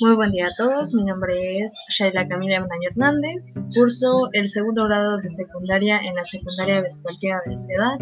Muy 0.00 0.14
buen 0.14 0.32
día 0.32 0.46
a 0.46 0.54
todos, 0.56 0.94
mi 0.94 1.04
nombre 1.04 1.58
es 1.58 1.74
Shaila 1.90 2.26
Camila 2.26 2.58
Menaño 2.62 2.88
Hernández, 2.88 3.54
curso 3.74 4.30
el 4.32 4.48
segundo 4.48 4.84
grado 4.84 5.18
de 5.18 5.28
secundaria 5.28 5.98
en 5.98 6.14
la 6.14 6.24
secundaria 6.24 6.80
vespertina 6.80 7.38
del 7.44 7.60
CEDAT 7.60 8.00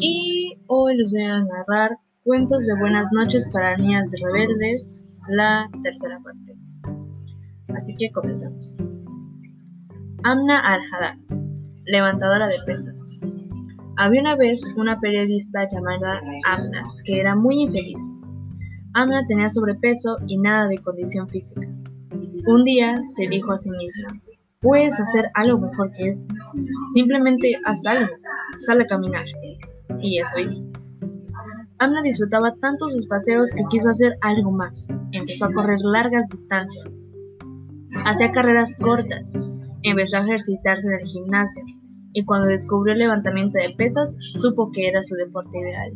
y 0.00 0.56
hoy 0.68 0.96
les 0.96 1.12
voy 1.12 1.22
a 1.22 1.42
narrar 1.42 1.98
Cuentos 2.22 2.64
de 2.64 2.78
Buenas 2.78 3.08
noches 3.12 3.50
para 3.52 3.76
niñas 3.76 4.12
rebeldes, 4.22 5.08
la 5.28 5.68
tercera 5.82 6.20
parte. 6.22 6.56
Así 7.74 7.94
que 7.94 8.12
comenzamos. 8.12 8.76
Amna 10.22 10.60
al-Haddad, 10.60 11.16
levantadora 11.86 12.46
de 12.46 12.62
pesas. 12.64 13.10
Había 13.96 14.20
una 14.20 14.36
vez 14.36 14.72
una 14.76 15.00
periodista 15.00 15.68
llamada 15.68 16.20
Amna 16.44 16.82
que 17.04 17.18
era 17.18 17.34
muy 17.34 17.62
infeliz 17.62 18.20
Amna 18.94 19.26
tenía 19.26 19.48
sobrepeso 19.48 20.18
y 20.28 20.38
nada 20.38 20.68
de 20.68 20.78
condición 20.78 21.28
física. 21.28 21.68
Un 22.46 22.62
día 22.64 23.02
se 23.02 23.26
dijo 23.26 23.52
a 23.52 23.56
sí 23.56 23.70
misma, 23.70 24.20
puedes 24.60 25.00
hacer 25.00 25.30
algo 25.34 25.58
mejor 25.58 25.90
que 25.90 26.08
esto. 26.08 26.32
Simplemente 26.94 27.58
haz 27.64 27.84
algo, 27.86 28.12
sal 28.54 28.80
a 28.80 28.86
caminar. 28.86 29.24
Y 30.00 30.20
eso 30.20 30.38
hizo. 30.38 30.64
Amna 31.78 32.02
disfrutaba 32.02 32.54
tanto 32.60 32.88
sus 32.88 33.08
paseos 33.08 33.50
que 33.50 33.64
quiso 33.68 33.90
hacer 33.90 34.16
algo 34.20 34.52
más. 34.52 34.94
Empezó 35.10 35.46
a 35.46 35.52
correr 35.52 35.80
largas 35.80 36.28
distancias. 36.28 37.00
Hacía 38.04 38.30
carreras 38.30 38.76
cortas. 38.76 39.58
Empezó 39.82 40.18
a 40.18 40.20
ejercitarse 40.20 40.86
en 40.86 41.00
el 41.00 41.06
gimnasio. 41.06 41.64
Y 42.12 42.24
cuando 42.24 42.46
descubrió 42.46 42.92
el 42.92 43.00
levantamiento 43.00 43.58
de 43.58 43.74
pesas, 43.76 44.16
supo 44.20 44.70
que 44.70 44.86
era 44.86 45.02
su 45.02 45.16
deporte 45.16 45.58
ideal. 45.58 45.92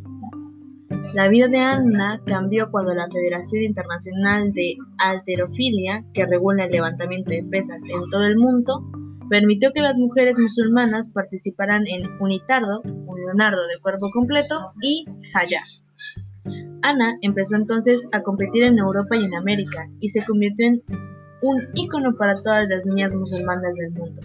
La 1.15 1.29
vida 1.29 1.49
de 1.49 1.59
Anna 1.59 2.21
cambió 2.27 2.71
cuando 2.71 2.95
la 2.95 3.09
Federación 3.11 3.63
Internacional 3.63 4.53
de 4.53 4.77
Alterofilia, 4.99 6.05
que 6.13 6.27
regula 6.27 6.67
el 6.67 6.71
levantamiento 6.71 7.31
de 7.31 7.45
pesas 7.45 7.83
en 7.89 8.11
todo 8.11 8.25
el 8.25 8.37
mundo, 8.37 8.85
permitió 9.31 9.73
que 9.73 9.81
las 9.81 9.97
mujeres 9.97 10.39
musulmanas 10.39 11.11
participaran 11.13 11.87
en 11.87 12.03
unitardo, 12.21 12.83
un 12.85 13.21
leonardo 13.21 13.67
de 13.67 13.79
cuerpo 13.81 14.11
completo, 14.13 14.67
y 14.83 15.07
haya. 15.35 15.63
Ana 16.83 17.17
empezó 17.23 17.57
entonces 17.57 18.07
a 18.13 18.23
competir 18.23 18.65
en 18.65 18.79
Europa 18.79 19.17
y 19.17 19.25
en 19.25 19.35
América 19.35 19.89
y 20.01 20.09
se 20.09 20.25
convirtió 20.25 20.67
en 20.67 20.83
un 21.41 21.69
ícono 21.75 22.17
para 22.17 22.43
todas 22.43 22.69
las 22.69 22.85
niñas 22.85 23.15
musulmanas 23.15 23.75
del 23.75 23.93
mundo. 23.93 24.21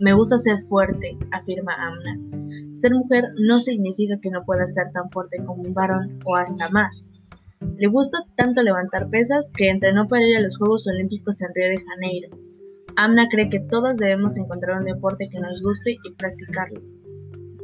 Me 0.00 0.12
gusta 0.12 0.38
ser 0.38 0.58
fuerte, 0.68 1.16
afirma 1.30 1.74
Amna. 1.74 2.18
Ser 2.72 2.92
mujer 2.94 3.24
no 3.38 3.60
significa 3.60 4.16
que 4.20 4.30
no 4.30 4.44
pueda 4.44 4.66
ser 4.66 4.90
tan 4.92 5.10
fuerte 5.10 5.44
como 5.44 5.62
un 5.62 5.74
varón 5.74 6.18
o 6.24 6.36
hasta 6.36 6.68
más. 6.70 7.10
Le 7.76 7.88
gusta 7.88 8.18
tanto 8.36 8.62
levantar 8.62 9.08
pesas 9.08 9.52
que 9.56 9.70
entrenó 9.70 10.06
para 10.06 10.26
ir 10.26 10.36
a 10.36 10.40
los 10.40 10.58
Juegos 10.58 10.86
Olímpicos 10.86 11.40
en 11.42 11.54
Río 11.54 11.68
de 11.68 11.84
Janeiro. 11.84 12.36
Amna 12.96 13.28
cree 13.30 13.48
que 13.48 13.60
todas 13.60 13.96
debemos 13.96 14.36
encontrar 14.36 14.78
un 14.78 14.84
deporte 14.84 15.28
que 15.30 15.40
nos 15.40 15.62
guste 15.62 15.96
y 16.02 16.12
practicarlo. 16.12 16.80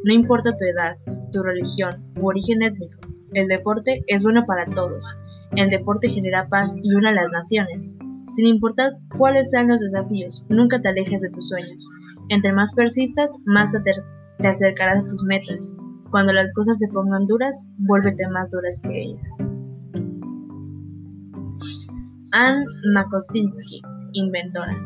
No 0.05 0.15
importa 0.15 0.57
tu 0.57 0.65
edad, 0.65 0.97
tu 1.31 1.43
religión 1.43 2.13
u 2.17 2.29
origen 2.29 2.63
étnico, 2.63 3.01
el 3.33 3.47
deporte 3.47 4.03
es 4.09 4.25
bueno 4.25 4.45
para 4.45 4.67
todos. 4.67 5.15
El 5.53 5.71
deporte 5.71 6.09
genera 6.09 6.49
paz 6.49 6.77
y 6.83 6.95
une 6.95 7.11
a 7.11 7.13
las 7.13 7.31
naciones. 7.31 7.95
Sin 8.27 8.47
importar 8.47 8.91
cuáles 9.17 9.51
sean 9.51 9.69
los 9.69 9.81
desafíos, 9.81 10.45
nunca 10.49 10.83
te 10.83 10.89
alejes 10.89 11.21
de 11.21 11.31
tus 11.31 11.49
sueños. 11.49 11.89
Entre 12.31 12.53
más 12.53 12.73
persistas, 12.73 13.41
más 13.45 13.73
te, 13.73 14.47
acercarás 14.49 15.05
a 15.05 15.09
tus 15.09 15.25
metas. 15.25 15.73
Cuando 16.13 16.33
las 16.33 16.47
cosas 16.55 16.79
se 16.79 16.87
pongan 16.87 17.27
duras, 17.27 17.69
vuélvete 17.89 18.29
más 18.29 18.49
duras 18.53 18.81
que 18.85 19.03
ella. 19.03 19.21
Anne 22.31 22.65
Makosinski, 22.95 23.83
inventora. 24.13 24.77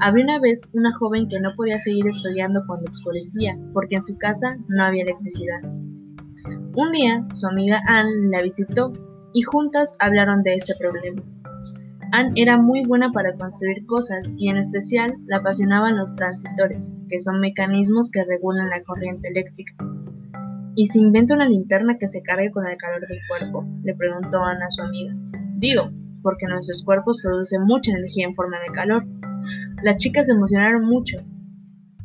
Había 0.00 0.24
una 0.24 0.40
vez 0.40 0.68
una 0.72 0.92
joven 0.94 1.28
que 1.28 1.38
no 1.38 1.54
podía 1.54 1.78
seguir 1.78 2.08
estudiando 2.08 2.64
cuando 2.66 2.90
oscurecía, 2.90 3.56
porque 3.72 3.94
en 3.94 4.02
su 4.02 4.18
casa 4.18 4.58
no 4.66 4.84
había 4.84 5.04
electricidad. 5.04 5.62
Un 6.74 6.90
día, 6.90 7.24
su 7.34 7.46
amiga 7.46 7.80
Anne 7.86 8.30
la 8.30 8.42
visitó 8.42 8.92
y 9.32 9.42
juntas 9.42 9.96
hablaron 10.00 10.42
de 10.42 10.56
ese 10.56 10.74
problema. 10.80 11.22
Anne 12.10 12.32
era 12.36 12.56
muy 12.56 12.82
buena 12.84 13.12
para 13.12 13.34
construir 13.36 13.84
cosas 13.84 14.34
y 14.38 14.48
en 14.48 14.56
especial 14.56 15.14
la 15.26 15.38
apasionaban 15.38 15.96
los 15.96 16.14
transitores, 16.14 16.90
que 17.08 17.20
son 17.20 17.38
mecanismos 17.40 18.10
que 18.10 18.24
regulan 18.24 18.70
la 18.70 18.82
corriente 18.82 19.28
eléctrica. 19.28 19.74
¿Y 20.74 20.86
si 20.86 21.00
inventa 21.00 21.34
una 21.34 21.46
linterna 21.46 21.98
que 21.98 22.08
se 22.08 22.22
cargue 22.22 22.50
con 22.50 22.66
el 22.66 22.78
calor 22.78 23.06
del 23.06 23.18
cuerpo? 23.28 23.66
le 23.82 23.94
preguntó 23.94 24.42
Anne 24.42 24.64
a 24.64 24.70
su 24.70 24.82
amiga. 24.82 25.14
Digo, 25.56 25.90
porque 26.22 26.46
nuestros 26.46 26.82
cuerpos 26.82 27.18
producen 27.22 27.64
mucha 27.64 27.90
energía 27.90 28.26
en 28.26 28.34
forma 28.34 28.58
de 28.60 28.72
calor. 28.72 29.04
Las 29.82 29.98
chicas 29.98 30.26
se 30.26 30.32
emocionaron 30.32 30.84
mucho. 30.84 31.16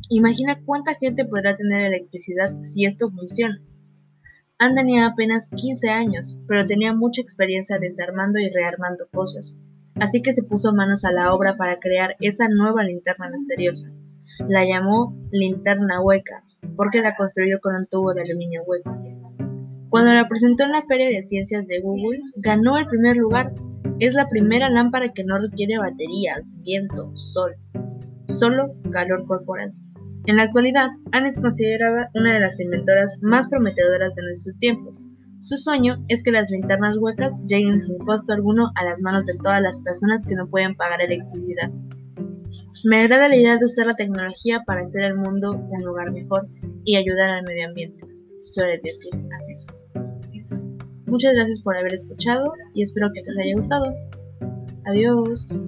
Imagina 0.09 0.59
cuánta 0.66 0.96
gente 0.96 1.24
podrá 1.24 1.56
tener 1.56 1.85
electricidad 1.85 2.53
si 2.62 2.85
esto 2.85 3.09
funciona. 3.09 3.62
Anne 4.59 4.81
tenía 4.81 5.06
apenas 5.06 5.50
15 5.50 5.90
años, 5.90 6.40
pero 6.47 6.66
tenía 6.66 6.94
mucha 6.94 7.22
experiencia 7.22 7.80
desarmando 7.80 8.40
y 8.40 8.50
rearmando 8.50 9.08
cosas 9.14 9.58
así 10.00 10.22
que 10.22 10.34
se 10.34 10.44
puso 10.44 10.74
manos 10.74 11.06
a 11.06 11.12
la 11.12 11.34
obra 11.34 11.56
para 11.56 11.80
crear 11.80 12.16
esa 12.20 12.48
nueva 12.50 12.84
linterna 12.84 13.30
misteriosa. 13.30 13.90
La 14.48 14.66
llamó 14.66 15.16
linterna 15.31 16.02
hueca, 16.02 16.44
porque 16.76 17.02
la 17.02 17.16
construyó 17.16 17.59
con 17.62 17.76
un 17.76 17.88
tubo 17.88 18.14
de 18.14 18.22
aluminio 18.22 18.64
hueco. 18.66 18.96
Cuando 19.90 20.14
la 20.14 20.28
presentó 20.28 20.64
en 20.64 20.72
la 20.72 20.82
Feria 20.82 21.08
de 21.08 21.22
Ciencias 21.22 21.68
de 21.68 21.80
Google, 21.80 22.22
ganó 22.38 22.78
el 22.78 22.88
primer 22.88 23.16
lugar. 23.16 23.53
Es 24.00 24.16
la 24.16 24.28
primera 24.28 24.70
lámpara 24.70 25.14
que 25.14 25.24
no 25.24 25.38
requiere 25.38 25.78
baterías, 25.78 26.59
viento, 26.64 27.16
sol, 27.16 27.52
solo 28.28 28.74
calor 28.92 29.28
corporal. 29.28 29.74
En 30.26 30.38
la 30.38 30.44
actualidad, 30.44 30.90
Anne 31.12 31.28
es 31.28 31.38
considerada 31.38 32.09
una 32.16 32.34
de 32.34 32.40
las 32.40 32.59
inventoras 32.59 33.18
más 33.22 33.48
prometedoras 33.50 34.16
de 34.16 34.24
nuestros 34.24 34.58
tiempos. 34.58 35.06
Su 35.44 35.58
sueño 35.58 36.06
es 36.08 36.24
que 36.24 36.31
las 36.31 36.50
linternas 36.52 36.96
huecas 36.98 37.44
lleguen 37.46 37.84
sin 37.84 37.98
costo 37.98 38.31
alguno 38.31 38.72
a 38.76 38.86
las 38.86 39.02
manos 39.02 39.26
de 39.26 39.34
todas 39.44 39.62
las 39.62 39.81
personas 39.81 40.26
que 40.26 40.36
no 40.36 40.48
pueden 40.48 40.74
pagar 40.74 41.02
electricidad. 41.02 41.70
Me 42.86 43.02
agrada 43.02 43.28
la 43.28 43.36
idea 43.36 43.58
de 43.58 43.66
usar 43.66 43.88
la 43.88 43.96
tecnología 43.96 44.64
para 44.66 44.84
hacer 44.84 45.03
el 45.03 45.16
mundo 45.16 45.52
un 45.52 45.84
lugar 45.84 46.14
mejor 46.14 46.48
y 46.86 46.96
ayudar 46.96 47.30
al 47.32 47.44
medio 47.44 47.68
ambiente, 47.68 48.06
suele 48.40 48.80
decir 48.82 49.12
Muchas 51.08 51.36
gracias 51.36 51.59
por 51.59 51.76
haber 51.76 51.92
escuchado 51.92 52.53
y 52.74 52.82
espero 52.82 53.09
que 53.14 53.22
les 53.24 53.38
haya 53.38 53.53
gustado. 53.53 53.94
Adiós. 54.86 55.59